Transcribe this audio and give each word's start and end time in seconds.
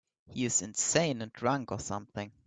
He's 0.31 0.63
insane 0.63 1.21
or 1.21 1.27
drunk 1.27 1.71
or 1.71 1.79
something. 1.79 2.31